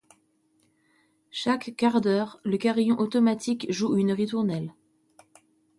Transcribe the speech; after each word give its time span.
Chaque 1.29 1.75
quart 1.77 2.01
d'heure, 2.01 2.39
le 2.43 2.57
carillon 2.57 2.97
automatique 2.97 3.67
joue 3.71 3.97
une 3.97 4.13
ritournelle. 4.13 4.73